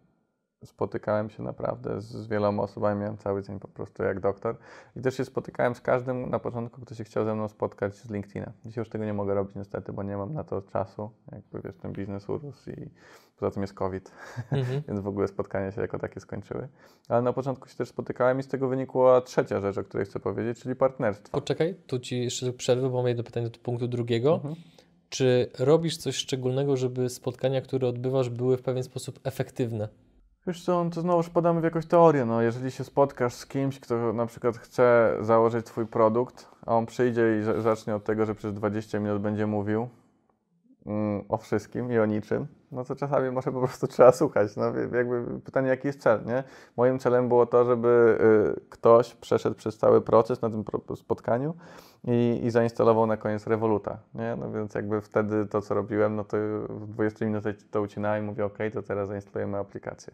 [0.67, 4.57] spotykałem się naprawdę z, wieloma osobami, miałem cały dzień po prostu jak doktor.
[4.97, 8.11] I też się spotykałem z każdym na początku, kto się chciał ze mną spotkać z
[8.11, 8.53] LinkedIna.
[8.65, 11.11] Dzisiaj już tego nie mogę robić niestety, bo nie mam na to czasu.
[11.33, 12.91] Jakby wiesz, ten biznes urósł i
[13.37, 14.13] poza tym jest COVID,
[14.53, 14.83] Mhm.
[14.89, 16.69] więc w ogóle spotkania się jako takie skończyły.
[17.09, 20.21] Ale na początku się też spotykałem i z tego wynikła trzecia rzecz, o której chcę
[20.21, 21.41] powiedzieć, czyli partnerstwo.
[21.41, 24.35] Poczekaj, tu ci jeszcze przerwę, bo mam jedno pytanie do punktu drugiego.
[24.35, 24.55] Mhm.
[25.09, 29.89] Czy robisz coś szczególnego, żeby spotkania, które odbywasz, były w pewien sposób efektywne?
[30.47, 32.43] Wiesz co, no to znowuż podamy w jakąś teorię, no.
[32.43, 37.39] Jeżeli się spotkasz z kimś, kto na przykład chce założyć twój produkt, a on przyjdzie
[37.41, 39.89] i za- zacznie od tego, że przez 20 minut będzie mówił
[41.29, 44.65] o wszystkim i o niczym, no to czasami może po prostu trzeba słuchać, no
[44.97, 46.45] jakby pytanie jaki jest cel, nie?
[46.77, 48.19] Moim celem było to, żeby
[48.59, 50.65] y, ktoś przeszedł przez cały proces na tym
[50.97, 51.55] spotkaniu
[52.05, 54.37] i, i zainstalował na koniec Revoluta, nie?
[54.37, 56.37] No więc jakby wtedy to, co robiłem, no to
[56.69, 60.13] w 20 minutach to ucinałem i mówię, ok, to teraz zainstalujemy aplikację.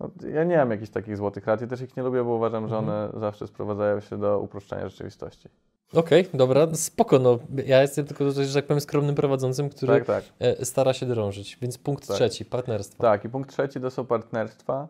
[0.00, 2.68] No, ja nie mam jakichś takich złotych rad i też ich nie lubię, bo uważam,
[2.68, 5.48] że one zawsze sprowadzają się do uproszczenia rzeczywistości.
[5.94, 10.24] Okej, dobra, spoko, no ja jestem tylko, że tak powiem, skromnym prowadzącym, który Tak, tak.
[10.40, 11.58] e, stara się drążyć.
[11.62, 12.16] Więc punkt Tak.
[12.16, 13.02] trzeci, partnerstwo.
[13.02, 14.88] Tak, i punkt trzeci to są partnerstwa,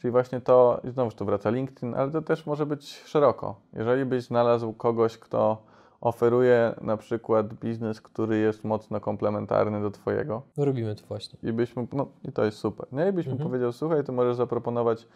[0.00, 3.60] czyli właśnie to, i znowuż tu wraca LinkedIn, ale to też może być szeroko.
[3.72, 5.62] Jeżeli byś znalazł kogoś, kto
[6.00, 11.38] oferuje na przykład biznes, który jest mocno komplementarny do Twojego, Robimy to właśnie.
[11.42, 12.86] i byś mu, no i to jest super.
[12.92, 13.50] Nie, i byś mu Mhm.
[13.50, 15.06] powiedział, słuchaj, ty możesz zaproponować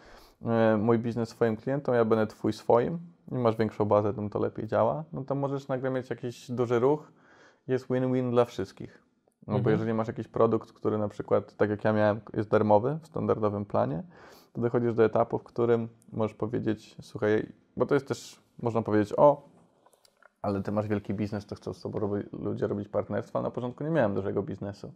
[0.45, 2.99] e, mój biznes swoim klientom, ja będę twój swoim
[3.31, 6.79] i masz większą bazę, tym to lepiej działa, no to możesz nagle mieć jakiś duży
[6.79, 7.11] ruch,
[7.67, 9.03] jest win-win dla wszystkich.
[9.47, 9.73] No bo Mhm.
[9.73, 13.65] jeżeli masz jakiś produkt, który na przykład, tak jak ja miałem, jest darmowy w standardowym
[13.65, 14.03] planie,
[14.53, 19.13] to dochodzisz do etapu, w którym możesz powiedzieć, słuchaj, bo to jest też, można powiedzieć,
[19.17, 19.49] o,
[20.41, 21.99] ale ty masz wielki biznes, to chcą z tobą
[22.31, 23.41] ludzie robić partnerstwa.
[23.41, 24.91] Na początku nie miałem dużego biznesu.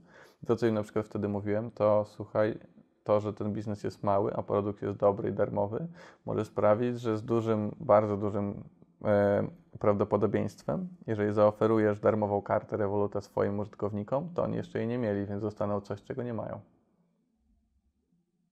[0.48, 2.60] To, co im na przykład wtedy mówiłem, to słuchaj,
[3.04, 5.88] to, że ten biznes jest mały, a produkt jest dobry i darmowy,
[6.26, 8.63] może sprawić, że z dużym, bardzo dużym
[9.06, 9.48] e,
[9.80, 15.42] prawdopodobieństwem, jeżeli zaoferujesz darmową kartę Revoluta swoim użytkownikom, to oni jeszcze jej nie mieli, więc
[15.42, 16.60] dostaną coś, czego nie mają.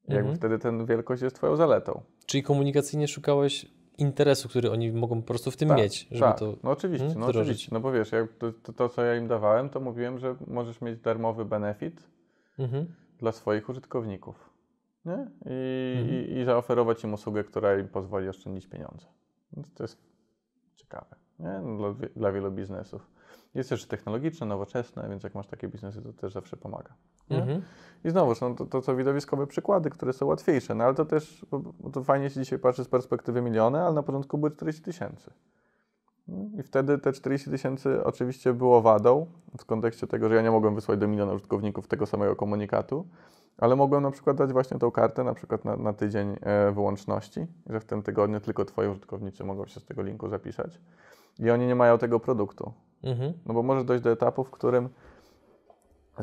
[0.08, 0.36] I Jakby Mhm.
[0.38, 2.02] wtedy ten wielkość jest twoją zaletą.
[2.26, 3.66] Czyli komunikacyjnie szukałeś
[3.98, 6.40] interesu, który oni mogą po prostu w tym Tak, mieć, żeby tak.
[6.40, 6.54] to...
[6.64, 7.70] No oczywiście, mm, no oczywiście.
[7.72, 11.00] No bo wiesz, to, to, to, co ja im dawałem, to mówiłem, że możesz mieć
[11.00, 12.08] darmowy benefit
[12.60, 12.86] Mhm.
[13.22, 14.50] Dla swoich użytkowników.
[15.06, 15.28] Nie?
[15.46, 16.10] I, Mhm.
[16.10, 19.08] i, I zaoferować im usługę, która im pozwoli oszczędzić pieniądze.
[19.54, 19.98] Więc to jest
[20.76, 21.60] ciekawe nie?
[21.64, 23.08] No, Dla, dla wielu biznesów.
[23.56, 26.94] Jest też technologiczne, nowoczesne, więc jak masz takie biznesy, to też zawsze pomaga.
[27.30, 27.62] Mhm.
[28.04, 31.46] I znowuż, no to, to są widowiskowe przykłady, które są łatwiejsze, no ale to też,
[31.94, 35.32] to fajnie się dzisiaj patrzy z perspektywy miliona, ale na początku były 40 tysięcy.
[36.32, 39.26] No I wtedy te 40 tysięcy oczywiście było wadą,
[39.58, 43.08] w kontekście tego, że ja nie mogłem wysłać do miliona użytkowników tego samego komunikatu,
[43.58, 47.48] ale mogłem na przykład dać właśnie tą kartę na przykład na, na tydzień e, wyłączności,
[47.70, 50.80] że w tym tygodniu tylko twoi użytkownicy mogą się z tego linku zapisać
[51.40, 52.74] i oni nie mają tego produktu.
[53.04, 53.34] Mhm.
[53.46, 54.90] No bo może dojść do etapu, w którym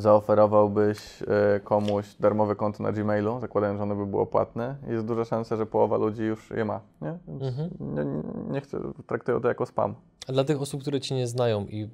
[0.00, 4.76] zaoferowałbyś e, komuś darmowe konto na Gmailu, zakładając, że ono by było płatne.
[4.88, 7.18] Jest duża szansa, że połowa ludzi już je ma, nie?
[7.28, 7.70] Mhm.
[7.80, 9.94] nie, nie, nie chcę, traktuję to jako spam.
[10.28, 11.86] A dla tych osób, które Cię nie znają i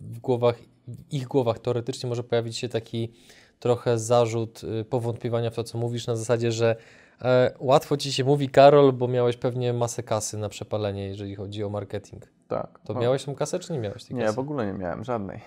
[0.00, 0.56] w, głowach,
[0.88, 3.12] w ich głowach teoretycznie może pojawić się taki
[3.58, 6.76] trochę zarzut y, powątpiewania w to, co mówisz, na zasadzie, że
[7.22, 11.64] e, łatwo Ci się mówi, Karol, bo miałeś pewnie masę kasy na przepalenie, jeżeli chodzi
[11.64, 12.22] o marketing.
[12.48, 12.80] Tak.
[12.84, 13.00] To no.
[13.00, 14.36] miałeś tą kasę, czy nie miałeś tej Nie, kasy?
[14.36, 15.40] w ogóle nie miałem żadnej.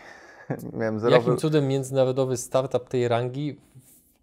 [0.80, 1.18] miałem zerowy...
[1.18, 3.58] Jakim cudem międzynarodowy startup tej rangi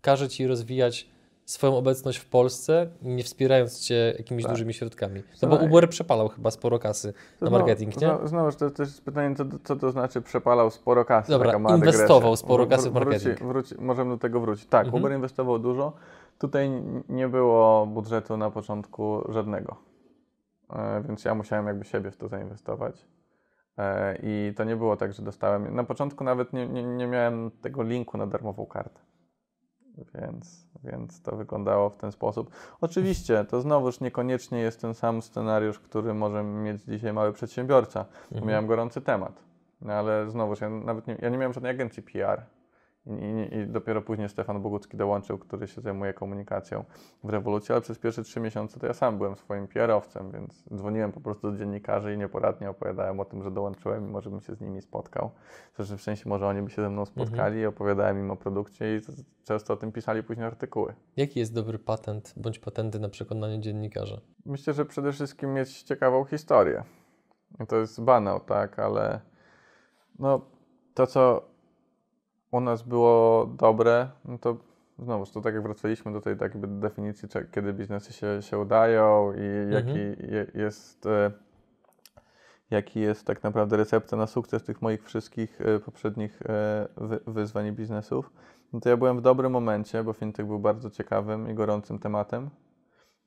[0.03, 1.13] każe Ci rozwijać
[1.45, 4.53] swoją obecność w Polsce, nie wspierając Cię jakimiś Tak.
[4.53, 5.23] dużymi środkami?
[5.43, 5.57] No bo.
[5.57, 8.11] Uber przepalał chyba sporo kasy To na znowu- marketing, nie?
[8.25, 11.31] znowu- to też jest pytanie, co, co to znaczy przepalał sporo kasy.
[11.33, 12.37] Dobra, inwestował dygresja.
[12.47, 13.41] sporo kasy w wróci- marketing.
[13.49, 14.67] Wróci, możemy do tego wrócić.
[14.67, 15.03] Tak, Mhm.
[15.03, 15.93] Uber inwestował dużo.
[16.39, 16.71] Tutaj
[17.09, 19.77] nie było budżetu na początku żadnego.
[20.71, 22.97] E, więc ja musiałem jakby siebie w to zainwestować.
[23.79, 25.75] E, I to nie było tak, że dostałem.
[25.75, 29.01] Na początku nawet nie, nie, nie miałem tego linku na darmową kartę.
[30.15, 32.51] Więc, więc to wyglądało w ten sposób.
[32.81, 38.05] Oczywiście, to znowuż niekoniecznie jest ten sam scenariusz, który może mieć dzisiaj mały przedsiębiorca.
[38.33, 38.49] Mhm.
[38.49, 39.43] Miałem gorący temat.
[39.81, 42.43] No ale znowuż, ja nawet nie, ja nie miałem żadnej agencji PR.
[43.07, 46.85] I, i, dopiero później Stefan Bogucki dołączył, który się zajmuje komunikacją
[47.25, 51.13] w rewolucji, ale przez pierwsze trzy miesiące to ja sam byłem swoim PR-owcem, więc dzwoniłem
[51.13, 54.55] po prostu do dziennikarzy i nieporadnie opowiadałem o tym, że dołączyłem i może bym się
[54.55, 55.31] z nimi spotkał.
[55.77, 58.97] Znaczy w sensie może oni by się ze mną spotkali i opowiadałem im o produkcie
[58.97, 59.01] i
[59.45, 60.95] często o tym pisali później artykuły.
[61.17, 64.21] Jaki jest dobry patent bądź patenty na przekonanie dziennikarza?
[64.47, 66.85] Myślę, że przede wszystkim mieć ciekawą historię.
[67.69, 69.21] To jest banał, tak, ale
[70.19, 70.41] no,
[70.95, 71.52] to, co
[72.53, 74.57] u nas było dobre, no to
[74.99, 79.33] znowu, to tak jak wracaliśmy do tej tak jakby definicji, kiedy biznesy się, się udają
[79.33, 79.99] i jaki
[80.33, 81.31] je, jest, e,
[82.71, 87.67] jaki jest tak naprawdę recepta na sukces tych moich wszystkich e, poprzednich e, wy, wyzwań
[87.67, 88.31] i biznesów,
[88.73, 92.51] no to ja byłem w dobrym momencie, bo fintech był bardzo ciekawym i gorącym tematem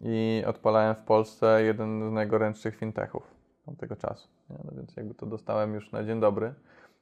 [0.02, 3.36] i odpalałem w Polsce jeden z najgorętszych fintechów
[3.66, 4.28] tamtego czasu.
[4.50, 6.54] No więc jakby to dostałem już na dzień dobry,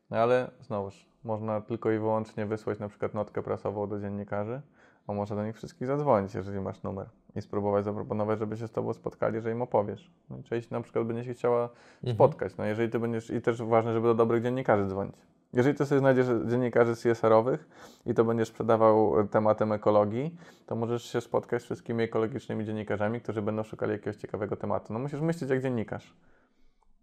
[0.09, 4.61] no ale znowuż można tylko i wyłącznie wysłać na przykład notkę prasową do dziennikarzy,
[5.07, 8.71] a może do nich wszystkich zadzwonić, jeżeli masz numer i spróbować zaproponować, żeby się z
[8.71, 10.11] Tobą spotkali, że im opowiesz.
[10.29, 12.15] No część na przykład będzie się chciała Mhm.
[12.15, 12.57] spotkać.
[12.57, 15.15] No jeżeli Ty będziesz, i też ważne, żeby do dobrych dziennikarzy dzwonić.
[15.53, 17.67] Jeżeli Ty sobie znajdziesz dziennikarzy CSR-owych
[18.05, 20.35] i to będziesz sprzedawał e, tematem ekologii,
[20.65, 24.93] to możesz się spotkać z wszystkimi ekologicznymi dziennikarzami, którzy będą szukali jakiegoś ciekawego tematu.
[24.93, 26.13] No musisz myśleć jak dziennikarz.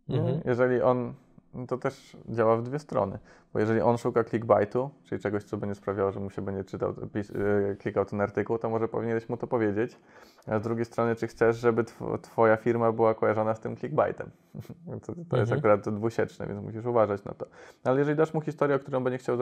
[0.09, 0.21] Nie?
[0.21, 0.41] Mhm.
[0.45, 1.15] Jeżeli on,
[1.55, 3.19] no to też działa w dwie strony,
[3.53, 6.95] bo jeżeli on szuka clickbaitu, czyli czegoś, co będzie sprawiało, że mu się będzie czytał,
[7.13, 9.99] pis, yy, klikał ten artykuł, to może powinieneś mu to powiedzieć.
[10.47, 14.31] A z drugiej strony, czy chcesz, żeby tw- twoja firma była kojarzona z tym clickbaitem?
[15.07, 15.59] to, to jest Mhm.
[15.59, 17.47] akurat dwusieczne, więc musisz uważać na to.
[17.85, 19.37] No, ale jeżeli dasz mu historię, o on będzie chciał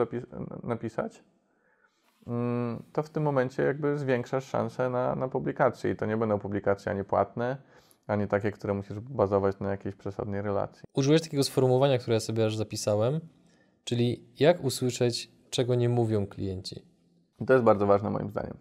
[0.63, 1.23] napisać,
[2.27, 6.39] mm, to w tym momencie jakby zwiększasz szanse na, na publikację i to nie będą
[6.39, 7.57] publikacje ani płatne,
[8.09, 10.83] ani takie, które musisz bazować na jakiejś przesadnej relacji.
[10.93, 13.19] Użyłeś takiego sformułowania, które ja sobie aż zapisałem,
[13.83, 16.85] czyli jak usłyszeć, czego nie mówią klienci.
[17.47, 18.57] To jest bardzo ważne moim zdaniem.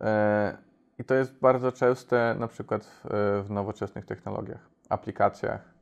[0.00, 0.58] E,
[0.98, 3.00] I to jest bardzo częste na przykład w,
[3.46, 5.74] w nowoczesnych technologiach, aplikacjach.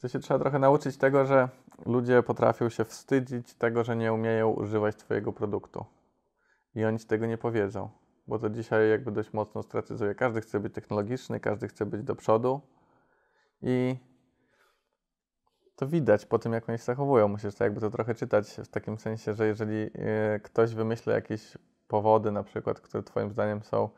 [0.00, 1.48] To się trzeba trochę nauczyć tego, że
[1.86, 5.84] ludzie potrafią się wstydzić tego, że nie umieją używać Twojego produktu.
[6.74, 7.90] I oni Ci tego nie powiedzą,
[8.28, 10.14] bo to dzisiaj jakby dość mocno stratyzuje.
[10.14, 12.60] Każdy chce być technologiczny, każdy chce być do przodu
[13.62, 13.96] i
[15.76, 17.28] to widać po tym, jak oni się zachowują.
[17.28, 21.58] Musisz to jakby to trochę czytać w takim sensie, że jeżeli e, ktoś wymyśla jakieś
[21.88, 23.88] powody, na przykład, które Twoim zdaniem są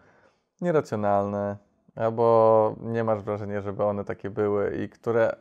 [0.61, 1.57] nieracjonalne
[1.97, 5.37] albo nie masz wrażenia, żeby one takie były i które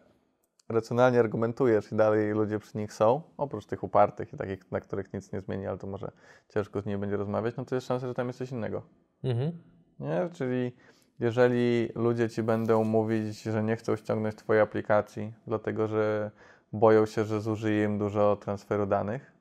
[0.70, 5.14] racjonalnie argumentujesz i dalej ludzie przy nich są, oprócz tych upartych i takich, na których
[5.14, 6.12] nic nie zmieni, ale to może
[6.50, 8.82] ciężko z nimi będzie rozmawiać, no to jest szansa, że tam jest coś innego.
[9.24, 9.52] Mhm.
[10.00, 10.30] Nie?
[10.34, 10.76] Czyli
[11.20, 16.32] jeżeli ludzie ci będą mówić, że nie chcą ściągnąć twojej aplikacji, dlatego że
[16.74, 19.32] boją się, że zużyje im dużo transferu danych,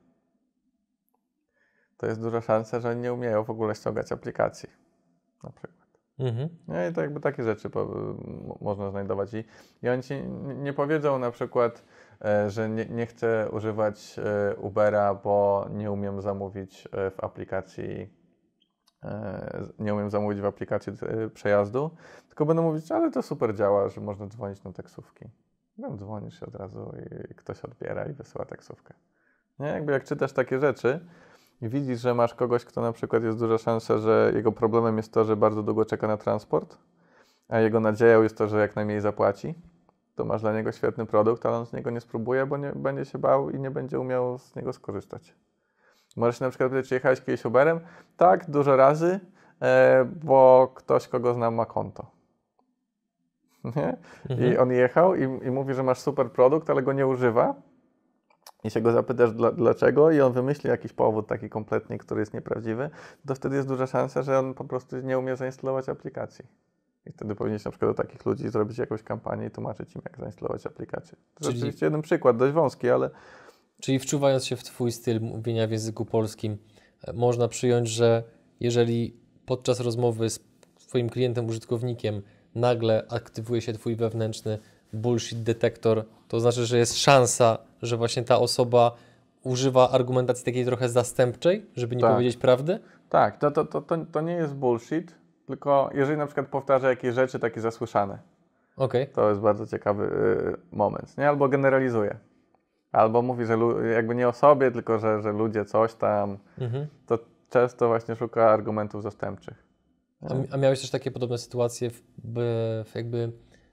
[1.97, 4.69] to jest duża szansa, że nie umieją w ogóle ściągać aplikacji.
[5.43, 5.78] Na przykład.
[6.19, 6.49] Mhm.
[6.67, 7.69] No i to jakby takie rzeczy
[8.61, 9.33] można znajdować.
[9.33, 9.43] I,
[9.83, 10.23] I oni ci
[10.55, 11.83] nie powiedzą na przykład,
[12.25, 18.19] e, że nie, nie chcę używać e, Ubera, bo nie umiem zamówić e, w aplikacji
[19.79, 20.93] nie umiem zamówić w aplikacji
[21.33, 21.91] przejazdu,
[22.27, 25.25] tylko będą mówić, ale to super działa, że można dzwonić na taksówki.
[25.77, 26.93] No, dzwonisz się od razu
[27.31, 28.93] i ktoś odbiera i wysyła taksówkę.
[29.59, 29.67] Nie?
[29.67, 30.99] Jakby jak czytasz takie rzeczy
[31.61, 35.13] i widzisz, że masz kogoś, kto na przykład jest duża szansa, że jego problemem jest
[35.13, 36.77] to, że bardzo długo czeka na transport,
[37.49, 39.55] a jego nadzieją jest to, że jak najmniej zapłaci,
[40.15, 43.05] to masz dla niego świetny produkt, ale on z niego nie spróbuje, bo nie, będzie
[43.05, 45.35] się bał i nie będzie umiał z niego skorzystać.
[46.15, 47.79] Możesz się na przykład pytać, czy jechałeś kiedyś Uberem?
[48.17, 49.19] Tak, dużo razy,
[49.61, 52.05] e, bo ktoś, kogo znam, ma konto.
[53.75, 53.97] Nie?
[54.29, 54.53] Mhm.
[54.53, 57.55] I on jechał i, i mówi, że masz super produkt, ale go nie używa.
[58.63, 62.33] I się go zapytasz dla, dlaczego i on wymyśli jakiś powód taki kompletnie, który jest
[62.33, 62.89] nieprawdziwy,
[63.27, 66.45] to wtedy jest duża szansa, że on po prostu nie umie zainstalować aplikacji.
[67.05, 70.17] I wtedy powinieneś na przykład do takich ludzi zrobić jakąś kampanię i tłumaczyć im, jak
[70.17, 71.17] zainstalować aplikację.
[71.35, 73.09] To Czyli- jest oczywiście jeden przykład, dość wąski, ale
[73.81, 76.57] Czyli wczuwając się w Twój styl mówienia w języku polskim,
[77.03, 78.23] e, można przyjąć, że
[78.59, 80.39] jeżeli podczas rozmowy z
[80.87, 82.21] Twoim klientem, użytkownikiem
[82.55, 84.59] nagle aktywuje się Twój wewnętrzny
[84.93, 88.91] bullshit detektor, to znaczy, że jest szansa, że właśnie ta osoba
[89.43, 92.11] używa argumentacji takiej trochę zastępczej, żeby nie Tak.
[92.13, 92.79] powiedzieć prawdy?
[93.09, 95.15] tak, to, to, to, to, nie jest bullshit,
[95.47, 98.19] tylko jeżeli na przykład powtarza jakieś rzeczy takie zasłyszane,
[98.77, 99.07] Okej.
[99.07, 100.03] To jest bardzo ciekawy
[100.71, 101.29] y, moment, nie?
[101.29, 102.17] Albo generalizuje.
[102.91, 103.57] Albo mówi, że
[103.93, 106.87] jakby nie o sobie, tylko że, że ludzie coś tam, Mhm.
[107.05, 109.63] to często właśnie szuka argumentów zastępczych.
[110.21, 112.01] A, a miałeś też takie podobne sytuacje, w,
[112.85, 113.31] w jakby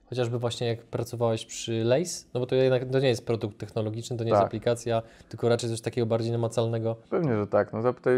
[0.08, 2.26] chociażby właśnie jak pracowałeś przy Lace?
[2.34, 4.46] No bo to jednak to nie jest produkt technologiczny, to nie jest Tak.
[4.46, 6.96] aplikacja, tylko raczej coś takiego bardziej namacalnego.
[7.10, 7.72] Pewnie, że tak.
[7.72, 8.14] No zapytaj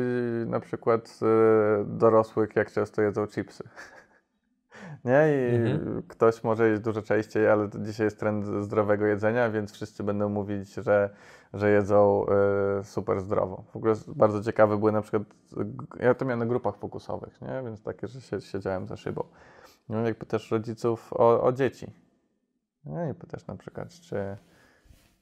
[0.46, 1.18] na przykład
[1.82, 3.64] y, dorosłych, jak często jedzą chipsy.
[5.04, 5.28] Nie?
[5.52, 6.02] I Mhm.
[6.02, 10.74] ktoś może jeść dużo częściej, ale dzisiaj jest trend zdrowego jedzenia, więc wszyscy będą mówić,
[10.74, 11.10] że,
[11.54, 12.26] że jedzą
[12.80, 13.64] y, super zdrowo.
[13.72, 15.22] W ogóle bardzo ciekawe były na przykład,
[16.00, 17.62] ja to miałem na grupach fokusowych, nie?
[17.64, 19.24] więc takie, że się, siedziałem za szybą.
[19.88, 21.86] No, jak pytasz rodziców o, o dzieci.
[22.84, 24.36] No i pytasz na przykład, czy,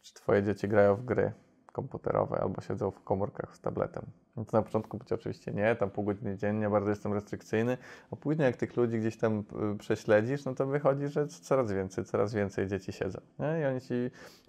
[0.02, 1.32] czy twoje dzieci grają w gry
[1.72, 4.04] komputerowe albo siedzą w komórkach z tabletem.
[4.36, 7.78] No to na początku być oczywiście nie, tam pół godziny dziennie, bardzo jestem restrykcyjny,
[8.10, 9.44] a później jak tych ludzi gdzieś tam
[9.74, 13.20] y, prześledzisz, no to wychodzi, że coraz więcej, coraz więcej dzieci siedzą.
[13.38, 13.60] Nie?
[13.60, 13.94] I oni ci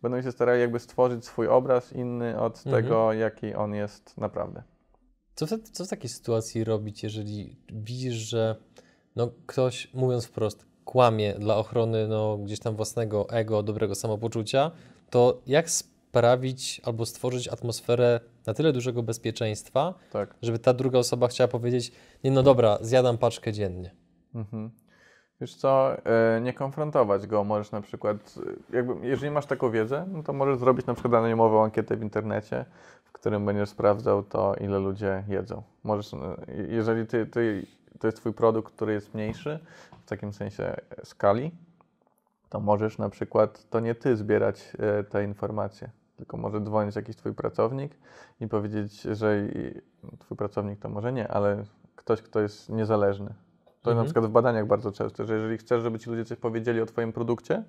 [0.02, 2.76] będą się starali jakby stworzyć swój obraz inny od Mhm.
[2.84, 4.64] tego, jaki on jest naprawdę.
[5.36, 8.56] Co w, co w takiej sytuacji robić, jeżeli widzisz, że
[9.16, 14.72] no, ktoś, mówiąc wprost, kłamie dla ochrony no, gdzieś tam własnego ego, dobrego samopoczucia,
[15.10, 15.66] to jak
[16.18, 20.36] sprawić albo stworzyć atmosferę na tyle dużego bezpieczeństwa, Tak.
[20.42, 21.92] żeby ta druga osoba chciała powiedzieć,
[22.24, 23.92] nie no dobra, zjadam paczkę dziennie.
[24.36, 24.72] Mhm.
[25.42, 28.36] Wiesz co, e, nie konfrontować go, możesz na przykład,
[28.72, 32.02] e, jakby, jeżeli masz taką wiedzę, no to możesz zrobić na przykład anonimową ankietę w
[32.02, 32.66] internecie,
[33.04, 35.64] w którym będziesz sprawdzał to, ile ludzie jedzą.
[35.84, 36.18] Możesz, e,
[36.70, 37.66] jeżeli ty, ty,
[38.00, 39.60] to jest twój produkt, który jest mniejszy,
[40.06, 41.52] w takim sensie skali,
[42.50, 44.74] to możesz na przykład, to nie ty zbierać
[45.10, 47.92] te informacje, tylko może dzwonić jakiś twój pracownik
[48.40, 49.82] i powiedzieć, że i-
[50.20, 51.64] twój pracownik to może nie, ale
[51.96, 53.34] ktoś, kto jest niezależny.
[53.82, 53.98] To Mhm.
[53.98, 56.86] na przykład w badaniach bardzo często, że jeżeli chcesz, żeby ci ludzie coś powiedzieli o
[56.86, 57.64] twoim produkcie,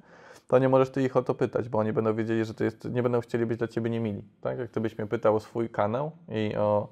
[0.49, 2.91] to nie możesz ty ich o to pytać, bo oni będą wiedzieli, że to jest,
[2.91, 4.25] nie będą chcieli być dla ciebie niemili.
[4.41, 4.59] Tak?
[4.59, 6.89] Jak ty byś mnie pytał o swój kanał i o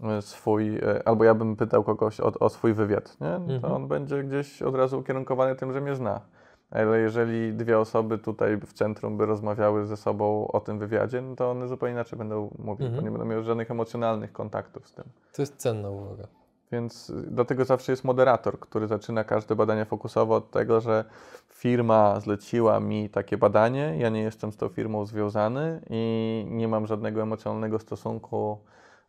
[0.00, 3.28] e, swój, e, albo ja bym pytał kogoś o, o swój wywiad, nie?
[3.38, 3.72] No to Mhm.
[3.72, 6.20] on będzie gdzieś od razu ukierunkowany tym, że mnie zna.
[6.70, 11.36] Ale jeżeli dwie osoby tutaj w centrum by rozmawiały ze sobą o tym wywiadzie, no
[11.36, 12.94] to one zupełnie inaczej będą mówić, Mhm.
[12.96, 15.04] bo nie będą miały żadnych emocjonalnych kontaktów z tym.
[15.34, 16.24] To jest cenna uwaga.
[16.72, 21.04] Więc y, dlatego zawsze jest moderator, który zaczyna każde badanie fokusowo od tego, że
[21.48, 26.86] firma zleciła mi takie badanie, ja nie jestem z tą firmą związany i nie mam
[26.86, 28.58] żadnego emocjonalnego stosunku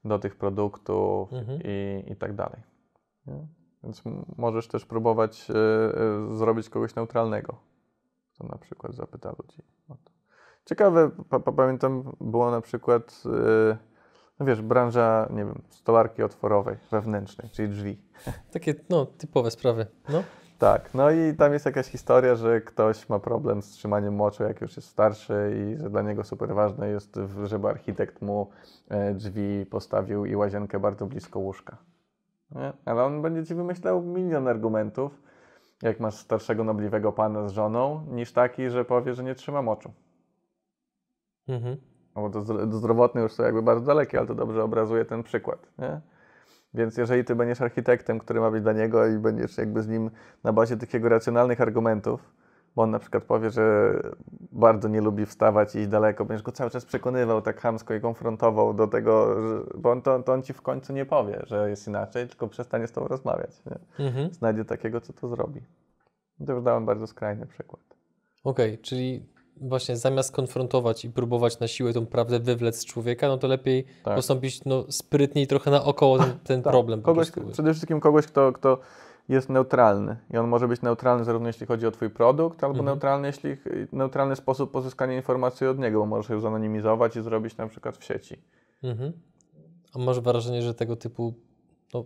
[0.05, 1.59] do tych produktów Mhm.
[1.63, 2.59] i, i tak dalej.
[3.27, 3.47] Nie?
[3.85, 4.01] Więc
[4.37, 5.53] możesz też próbować y,
[6.33, 7.55] y, zrobić kogoś neutralnego,
[8.33, 9.63] kto na przykład zapyta ludzi.
[10.65, 13.23] Ciekawe, pa, pa, pamiętam, było na przykład,
[13.71, 13.77] y,
[14.39, 18.01] no wiesz, branża, nie wiem, stolarki otworowej, wewnętrznej, czyli drzwi.
[18.53, 19.87] Takie no, typowe sprawy.
[20.09, 20.23] No.
[20.59, 24.61] Tak, no i tam jest jakaś historia, że ktoś ma problem z trzymaniem moczu, jak
[24.61, 28.49] już jest starszy i że dla niego super ważne jest, żeby architekt mu
[28.89, 31.77] e, drzwi postawił i łazienkę bardzo blisko łóżka.
[32.55, 32.73] Nie?
[32.85, 35.21] Ale on będzie ci wymyślał milion argumentów,
[35.81, 39.93] jak masz starszego, nobliwego pana z żoną, niż taki, że powie, że nie trzyma moczu.
[41.47, 41.77] Mhm.
[42.15, 45.23] No bo to, to zdrowotne już są jakby bardzo dalekie, ale to dobrze obrazuje ten
[45.23, 45.67] przykład.
[45.77, 46.01] Nie?
[46.73, 50.11] Więc jeżeli ty będziesz architektem, który ma być dla niego i będziesz jakby z nim
[50.43, 52.33] na bazie takiego racjonalnych argumentów,
[52.75, 53.93] bo on na przykład powie, że
[54.51, 58.01] bardzo nie lubi wstawać i iść daleko, będziesz go cały czas przekonywał tak chamsko i
[58.01, 61.69] konfrontował do tego, że, bo on to, to on ci w końcu nie powie, że
[61.69, 63.51] jest inaczej, tylko przestanie z tobą rozmawiać.
[63.99, 64.33] Mhm.
[64.33, 65.61] Znajdzie takiego, co to zrobi.
[66.45, 67.81] To już dałem bardzo skrajny przykład.
[68.43, 69.25] Okej, czyli
[69.61, 73.85] właśnie zamiast konfrontować i próbować na siłę tą prawdę wywlec z człowieka, no to lepiej
[74.03, 74.15] Tak.
[74.15, 77.01] postąpić no, sprytniej trochę naokoło ten, ten Tak, problem.
[77.01, 78.79] Kogoś, przede wszystkim kogoś, kto, kto
[79.29, 80.17] jest neutralny.
[80.33, 82.85] I on może być neutralny zarówno jeśli chodzi o Twój produkt, albo Mhm.
[82.85, 83.57] neutralny, jeśli
[83.91, 88.03] neutralny sposób pozyskania informacji od niego, bo możesz ją zanonimizować i zrobić na przykład w
[88.03, 88.37] sieci.
[88.83, 89.13] Mhm.
[89.93, 91.33] A masz wrażenie, że tego typu
[91.93, 92.05] no,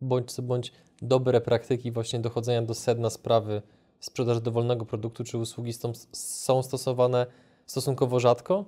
[0.00, 3.62] bądź co bądź dobre praktyki właśnie dochodzenia do sedna sprawy
[4.00, 7.26] sprzedaży dowolnego produktu czy usługi są, są stosowane
[7.66, 8.64] stosunkowo rzadko?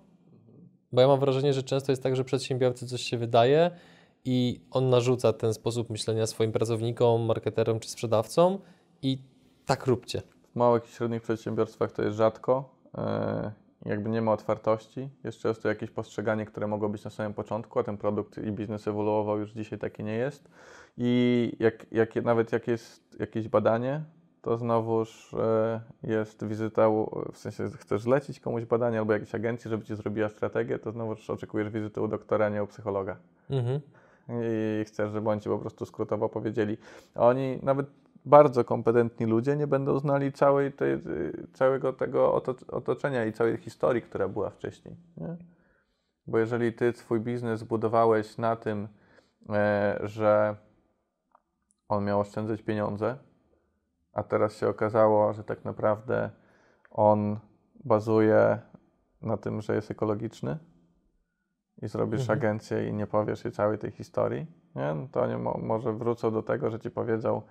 [0.93, 3.71] Bo ja mam wrażenie, że często jest tak, że przedsiębiorcy coś się wydaje
[4.25, 8.59] i on narzuca ten sposób myślenia swoim pracownikom, marketerom czy sprzedawcom
[9.03, 9.19] i
[9.67, 10.23] tak róbcie.
[10.53, 12.75] W małych i średnich przedsiębiorstwach to jest rzadko.
[12.99, 13.53] e,
[13.87, 15.09] Jakby nie ma otwartości.
[15.25, 18.89] Jest często jakieś postrzeganie, które mogło być na samym początku, a ten produkt i biznes
[18.89, 20.49] ewoluował, już dzisiaj taki nie jest.
[20.99, 24.05] I jak, jak, nawet jak jest jakieś badanie,
[24.43, 26.89] to znowuż e, jest wizyta,
[27.33, 31.31] w sensie chcesz zlecić komuś badanie albo jakiejś agencji, żeby ci zrobiła strategię, to znowuż
[31.31, 33.17] oczekujesz wizyty u doktora, nie u psychologa.
[33.51, 33.81] Mhm.
[34.43, 36.77] I chcesz, żeby oni ci po prostu skrótowo powiedzieli.
[37.14, 37.87] Oni, nawet
[38.25, 40.99] bardzo kompetentni ludzie, nie będą znali całej tej,
[41.53, 44.97] całego tego oto- otoczenia i całej historii, która była wcześniej.
[45.16, 45.37] Nie?
[46.27, 48.88] Bo jeżeli ty swój biznes zbudowałeś na tym,
[49.51, 50.57] e, że
[51.88, 53.16] on miał oszczędzać pieniądze,
[54.12, 56.31] a teraz się okazało, że tak naprawdę
[56.90, 57.38] on
[57.85, 58.59] bazuje
[59.23, 60.59] na tym, że jest ekologiczny
[61.83, 62.38] i zrobisz Mhm.
[62.38, 64.95] agencję i nie powiesz jej całej tej historii, nie?
[64.95, 67.43] No to oni mo- może wrócą do tego, że ci powiedzą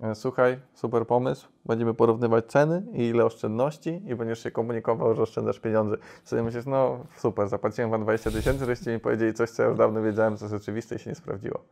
[0.00, 5.22] e, słuchaj, super pomysł, będziemy porównywać ceny i ile oszczędności i będziesz się komunikował, że
[5.22, 5.96] oszczędzasz pieniądze.
[6.24, 9.78] Sobie myślisz, no super, zapłaciłem wam 20 tysięcy, żeście mi powiedzieli coś, co ja już
[9.78, 11.64] dawno wiedziałem, co jest oczywiste i się nie sprawdziło.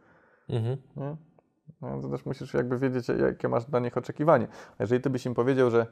[0.48, 0.76] Mhm.
[0.96, 1.16] Nie?
[1.80, 4.46] No, to też musisz jakby wiedzieć, jakie masz dla nich oczekiwanie.
[4.78, 5.86] A jeżeli ty byś im powiedział, że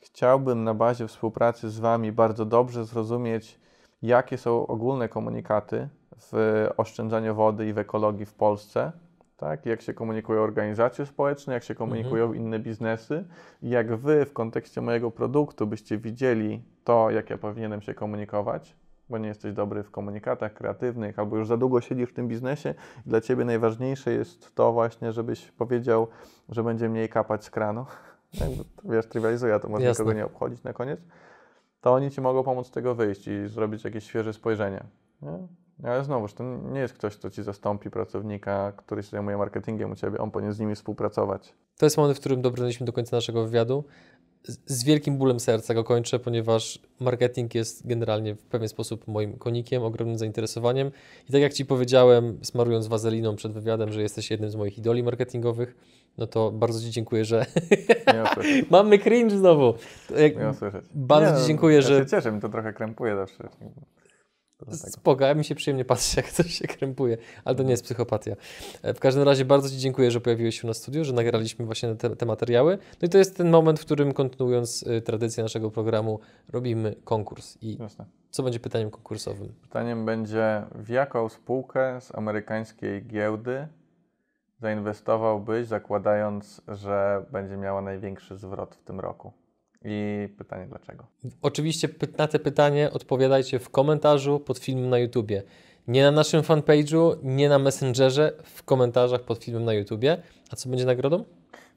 [0.00, 3.60] chciałbym na bazie współpracy z wami bardzo dobrze zrozumieć,
[4.06, 5.88] jakie są ogólne komunikaty
[6.18, 8.92] w oszczędzaniu wody i w ekologii w Polsce,
[9.36, 9.66] tak?
[9.66, 13.24] jak się komunikują organizacje społeczne, jak się komunikują inne biznesy,
[13.62, 18.76] i jak wy w kontekście mojego produktu byście widzieli to, jak ja powinienem się komunikować,
[19.08, 22.74] bo nie jesteś dobry w komunikatach kreatywnych, albo już za długo siedzisz w tym biznesie,
[23.06, 26.06] i dla ciebie najważniejsze jest to właśnie, żebyś powiedział,
[26.48, 27.86] że będzie mniej kapać z kranu.
[28.40, 30.04] Jakby, to, wiesz, trywializuję, to może Jasne.
[30.04, 31.00] nikogo nie obchodzić na koniec.
[31.84, 34.84] To oni ci mogą pomóc z tego wyjść i zrobić jakieś świeże spojrzenie.
[35.22, 35.38] Nie?
[35.82, 39.94] Ale znowuż, to nie jest ktoś, kto ci zastąpi pracownika, który się zajmuje marketingiem u
[39.94, 40.18] ciebie.
[40.18, 41.54] On powinien z nimi współpracować.
[41.78, 43.84] To jest moment, w którym dobrnęliśmy do końca naszego wywiadu.
[44.66, 49.82] Z, wielkim bólem serca go kończę, ponieważ marketing jest generalnie w pewien sposób moim konikiem,
[49.82, 50.90] ogromnym zainteresowaniem.
[51.28, 55.02] I tak jak Ci powiedziałem, smarując wazeliną przed wywiadem, że jesteś jednym z moich idoli
[55.02, 55.76] marketingowych,
[56.18, 57.46] no to bardzo Ci dziękuję, że
[58.70, 59.74] mamy cringe znowu.
[60.18, 60.84] Jak- Nie usłyszeć.
[60.94, 63.48] Bardzo nie, Ci no, dziękuję, ja że- się cieszę, mi to trochę krępuje zawsze.
[64.72, 68.36] Spoko, a mi się przyjemnie patrzy, jak coś się krępuje, ale to nie jest psychopatia.
[68.82, 71.94] E, W każdym razie bardzo Ci dziękuję, że pojawiłeś się na studiu, że nagraliśmy właśnie
[71.94, 72.78] te, te materiały.
[73.02, 76.20] No i to jest ten moment, w którym kontynuując y, tradycję naszego programu,
[76.52, 77.58] robimy konkurs.
[77.62, 78.04] I Jasne.
[78.30, 79.48] co będzie pytaniem konkursowym?
[79.62, 83.68] Pytaniem będzie, w jaką spółkę z amerykańskiej giełdy
[84.58, 89.32] zainwestowałbyś, zakładając, że będzie miała największy zwrot w tym roku?
[89.84, 91.06] I pytanie dlaczego?
[91.42, 91.88] Oczywiście
[92.18, 95.42] na te pytanie odpowiadajcie w komentarzu pod filmem na YouTubie.
[95.88, 100.22] Nie na naszym fanpage'u, nie na Messengerze, w komentarzach pod filmem na YouTubie.
[100.50, 101.24] A co będzie nagrodą?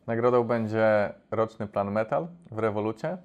[0.07, 3.17] Nagrodą będzie roczny plan Metal w Revolucie,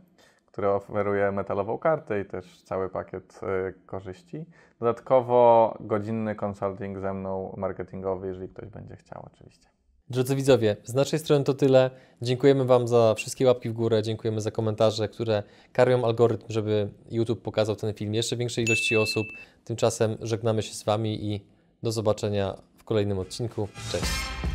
[0.53, 4.47] który oferuje metalową kartę i też cały pakiet y, korzyści.
[4.81, 9.69] Dodatkowo godzinny consulting ze mną marketingowy, jeżeli ktoś będzie chciał oczywiście.
[10.11, 11.91] Drodzy widzowie, z naszej strony to tyle.
[12.23, 17.43] Dziękujemy Wam za wszystkie łapki w górę, dziękujemy za komentarze, które karmią algorytm, żeby YouTube
[17.43, 19.27] pokazał ten film jeszcze większej ilości osób.
[19.65, 21.47] Tymczasem żegnamy się z Wami i
[21.83, 23.69] do zobaczenia w kolejnym odcinku.
[23.93, 24.52] Cześć!